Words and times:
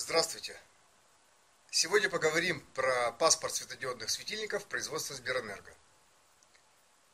Здравствуйте! 0.00 0.56
Сегодня 1.72 2.08
поговорим 2.08 2.60
про 2.72 3.10
паспорт 3.10 3.56
светодиодных 3.56 4.10
светильников 4.10 4.64
производства 4.66 5.16
Сберэнерго. 5.16 5.74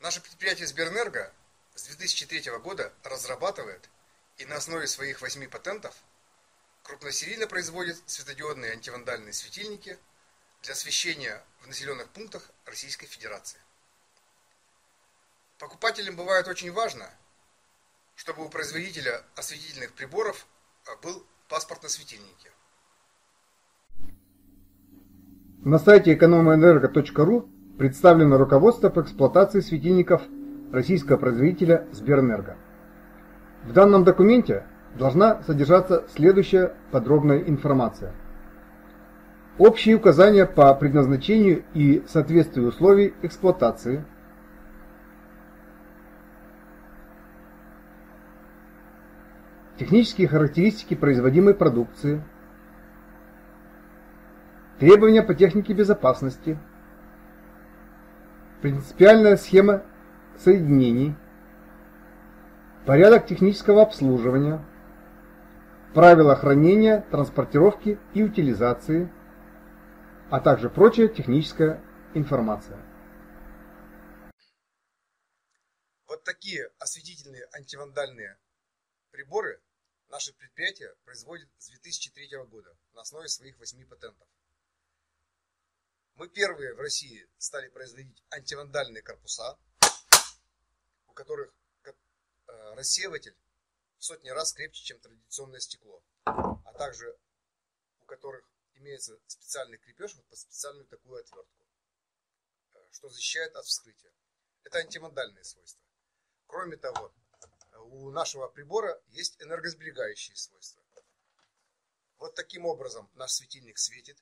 Наше 0.00 0.20
предприятие 0.20 0.66
Сберэнерго 0.66 1.32
с 1.74 1.84
2003 1.84 2.50
года 2.58 2.92
разрабатывает 3.02 3.88
и 4.36 4.44
на 4.44 4.56
основе 4.56 4.86
своих 4.88 5.22
восьми 5.22 5.46
патентов 5.46 5.94
крупносерийно 6.82 7.46
производит 7.46 7.96
светодиодные 8.04 8.72
антивандальные 8.72 9.32
светильники 9.32 9.98
для 10.60 10.74
освещения 10.74 11.42
в 11.62 11.68
населенных 11.68 12.10
пунктах 12.10 12.50
Российской 12.66 13.06
Федерации. 13.06 13.58
Покупателям 15.56 16.14
бывает 16.14 16.46
очень 16.46 16.72
важно, 16.72 17.10
чтобы 18.16 18.44
у 18.44 18.50
производителя 18.50 19.24
осветительных 19.34 19.94
приборов 19.94 20.46
а, 20.84 20.94
был 20.96 21.26
паспорт 21.48 21.82
на 21.82 21.88
светильнике. 21.88 22.52
На 25.66 25.78
сайте 25.80 26.14
экономэнерго.ру 26.14 27.48
представлено 27.76 28.38
руководство 28.38 28.88
по 28.88 29.00
эксплуатации 29.00 29.58
светильников 29.58 30.22
российского 30.70 31.16
производителя 31.16 31.88
Сберэнерго. 31.90 32.54
В 33.64 33.72
данном 33.72 34.04
документе 34.04 34.62
должна 34.96 35.42
содержаться 35.42 36.04
следующая 36.14 36.74
подробная 36.92 37.40
информация. 37.40 38.12
Общие 39.58 39.96
указания 39.96 40.46
по 40.46 40.72
предназначению 40.72 41.64
и 41.74 42.04
соответствию 42.06 42.68
условий 42.68 43.14
эксплуатации– 43.22 44.04
технические 49.80 50.28
характеристики 50.28 50.94
производимой 50.94 51.54
продукции, 51.54 52.22
требования 54.78 55.22
по 55.22 55.34
технике 55.34 55.72
безопасности, 55.72 56.58
принципиальная 58.62 59.36
схема 59.36 59.82
соединений, 60.38 61.14
порядок 62.86 63.26
технического 63.26 63.82
обслуживания, 63.82 64.64
правила 65.94 66.36
хранения, 66.36 67.00
транспортировки 67.10 67.98
и 68.14 68.22
утилизации, 68.22 69.10
а 70.30 70.40
также 70.40 70.68
прочая 70.68 71.08
техническая 71.08 71.82
информация. 72.14 72.78
Вот 76.06 76.22
такие 76.24 76.68
осветительные 76.78 77.46
антивандальные 77.52 78.36
приборы 79.10 79.60
Наше 80.08 80.32
предприятие 80.34 80.94
производит 81.04 81.48
с 81.58 81.68
2003 81.68 82.28
года 82.44 82.76
на 82.94 83.00
основе 83.00 83.28
своих 83.28 83.58
восьми 83.58 83.84
патентов. 83.84 84.28
Мы 86.16 86.28
первые 86.28 86.72
в 86.72 86.80
России 86.80 87.28
стали 87.36 87.68
производить 87.68 88.24
антивандальные 88.30 89.02
корпуса, 89.02 89.58
у 91.08 91.12
которых 91.12 91.54
э, 91.84 91.92
рассеиватель 92.74 93.36
сотни 93.98 94.30
раз 94.30 94.54
крепче, 94.54 94.82
чем 94.82 94.98
традиционное 94.98 95.60
стекло, 95.60 96.02
а 96.24 96.72
также 96.78 97.18
у 98.00 98.06
которых 98.06 98.48
имеется 98.72 99.18
специальный 99.26 99.76
крепеж 99.76 100.14
вот 100.14 100.24
под 100.24 100.38
специальную 100.38 100.86
такую 100.86 101.20
отвертку, 101.20 101.66
э, 102.72 102.78
что 102.92 103.10
защищает 103.10 103.54
от 103.54 103.66
вскрытия. 103.66 104.12
Это 104.64 104.78
антивандальные 104.78 105.44
свойства. 105.44 105.84
Кроме 106.46 106.78
того, 106.78 107.12
у 107.74 108.10
нашего 108.10 108.48
прибора 108.48 109.02
есть 109.08 109.36
энергосберегающие 109.42 110.34
свойства. 110.34 110.82
Вот 112.16 112.34
таким 112.34 112.64
образом 112.64 113.10
наш 113.16 113.32
светильник 113.32 113.76
светит. 113.76 114.18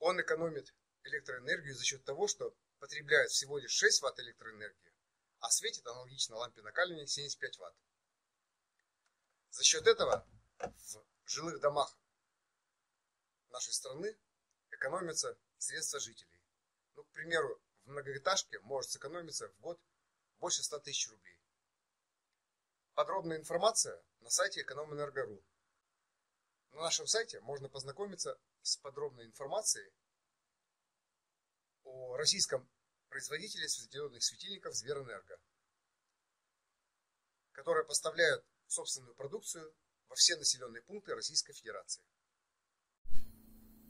Он 0.00 0.20
экономит 0.20 0.74
электроэнергию 1.04 1.74
за 1.74 1.84
счет 1.84 2.04
того, 2.04 2.26
что 2.26 2.56
потребляет 2.78 3.30
всего 3.30 3.58
лишь 3.58 3.72
6 3.72 4.02
Вт 4.02 4.18
электроэнергии, 4.18 4.94
а 5.40 5.50
светит 5.50 5.86
аналогично 5.86 6.36
лампе 6.36 6.62
накаливания 6.62 7.06
75 7.06 7.58
Вт. 7.58 7.76
За 9.50 9.62
счет 9.62 9.86
этого 9.86 10.26
в 10.58 11.04
жилых 11.26 11.60
домах 11.60 11.96
нашей 13.50 13.74
страны 13.74 14.18
экономятся 14.70 15.38
средства 15.58 16.00
жителей. 16.00 16.40
Ну, 16.94 17.04
к 17.04 17.10
примеру, 17.10 17.60
в 17.84 17.90
многоэтажке 17.90 18.58
может 18.60 18.90
сэкономиться 18.90 19.48
в 19.48 19.60
год 19.60 19.80
больше 20.38 20.62
100 20.62 20.78
тысяч 20.80 21.10
рублей. 21.10 21.38
Подробная 22.94 23.36
информация 23.36 24.02
на 24.20 24.30
сайте 24.30 24.62
экономэнерго.ру. 24.62 25.44
На 26.70 26.80
нашем 26.82 27.06
сайте 27.06 27.40
можно 27.40 27.68
познакомиться 27.68 28.40
с 28.62 28.76
подробной 28.78 29.26
информацией 29.26 29.90
о 31.84 32.16
российском 32.16 32.68
производителе 33.08 33.68
светодиодных 33.68 34.22
светильников 34.22 34.74
Зверэнерго, 34.74 35.38
которые 37.52 37.84
поставляют 37.84 38.44
собственную 38.66 39.14
продукцию 39.14 39.74
во 40.08 40.14
все 40.14 40.36
населенные 40.36 40.82
пункты 40.82 41.14
Российской 41.14 41.52
Федерации. 41.52 42.02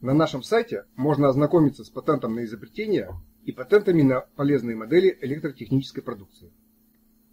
На 0.00 0.14
нашем 0.14 0.42
сайте 0.42 0.86
можно 0.96 1.28
ознакомиться 1.28 1.84
с 1.84 1.90
патентом 1.90 2.34
на 2.34 2.44
изобретение 2.44 3.10
и 3.44 3.52
патентами 3.52 4.00
на 4.02 4.22
полезные 4.22 4.74
модели 4.74 5.18
электротехнической 5.20 6.02
продукции. 6.02 6.52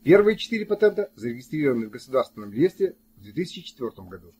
Первые 0.03 0.37
четыре 0.37 0.65
патента 0.65 1.11
зарегистрированы 1.15 1.87
в 1.87 1.91
Государственном 1.91 2.51
реестре 2.51 2.97
в 3.15 3.21
2004 3.21 3.89
году, 4.09 4.35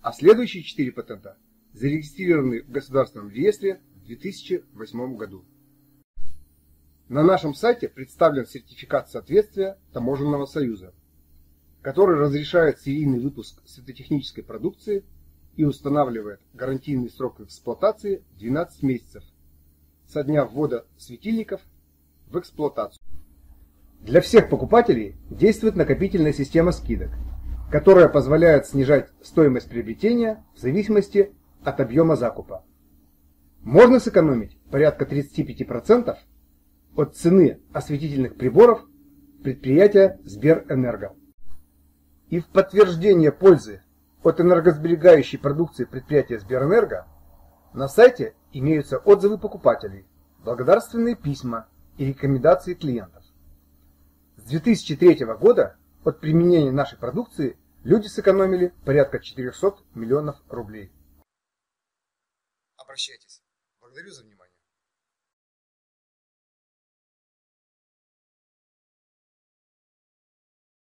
а 0.00 0.12
следующие 0.12 0.62
четыре 0.62 0.92
патента 0.92 1.38
зарегистрированы 1.72 2.62
в 2.62 2.70
Государственном 2.70 3.30
реестре 3.30 3.80
в 3.96 4.06
2008 4.06 5.16
году. 5.16 5.44
На 7.08 7.22
нашем 7.22 7.54
сайте 7.54 7.88
представлен 7.88 8.46
сертификат 8.46 9.10
соответствия 9.10 9.78
Таможенного 9.92 10.46
союза, 10.46 10.94
который 11.82 12.16
разрешает 12.18 12.80
серийный 12.80 13.18
выпуск 13.18 13.60
светотехнической 13.66 14.42
продукции 14.42 15.04
и 15.56 15.64
устанавливает 15.64 16.40
гарантийный 16.54 17.10
срок 17.10 17.40
эксплуатации 17.40 18.22
12 18.38 18.82
месяцев 18.82 19.24
со 20.06 20.24
дня 20.24 20.44
ввода 20.44 20.86
светильников 20.96 21.60
в 22.28 22.38
эксплуатацию. 22.38 23.02
Для 24.00 24.20
всех 24.20 24.48
покупателей 24.48 25.16
действует 25.30 25.76
накопительная 25.76 26.32
система 26.32 26.72
скидок, 26.72 27.10
которая 27.70 28.08
позволяет 28.08 28.66
снижать 28.66 29.10
стоимость 29.22 29.68
приобретения 29.68 30.44
в 30.54 30.60
зависимости 30.60 31.32
от 31.64 31.80
объема 31.80 32.16
закупа. 32.16 32.64
Можно 33.62 34.00
сэкономить 34.00 34.58
порядка 34.70 35.04
35% 35.04 36.16
от 36.96 37.16
цены 37.16 37.60
осветительных 37.72 38.36
приборов 38.36 38.84
предприятия 39.42 40.18
Сберэнерго. 40.24 41.14
И 42.28 42.40
в 42.40 42.46
подтверждение 42.48 43.32
пользы 43.32 43.82
от 44.22 44.40
энергосберегающей 44.40 45.38
продукции 45.38 45.84
предприятия 45.84 46.38
Сберэнерго 46.38 47.06
на 47.72 47.88
сайте 47.88 48.34
имеются 48.52 48.98
отзывы 48.98 49.38
покупателей, 49.38 50.06
благодарственные 50.44 51.16
письма 51.16 51.66
и 51.98 52.06
рекомендации 52.06 52.74
клиентов. 52.74 53.22
С 54.36 54.42
2003 54.44 55.24
года 55.40 55.76
от 56.04 56.20
применения 56.20 56.72
нашей 56.72 56.98
продукции 56.98 57.56
люди 57.84 58.08
сэкономили 58.08 58.72
порядка 58.84 59.20
400 59.20 59.76
миллионов 59.94 60.36
рублей. 60.48 60.90
Обращайтесь. 62.92 63.42
Благодарю 63.80 64.10
за 64.10 64.22
внимание. 64.22 64.61